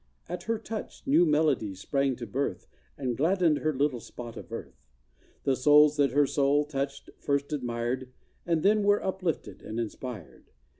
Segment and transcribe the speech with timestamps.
[0.27, 2.65] At her touch, new melodies sprang to birth,
[2.97, 4.83] And gladdened her little spot of earth.
[5.43, 8.11] The souls that her soul touched, first admired,
[8.43, 10.45] And then were uplifted and inspired.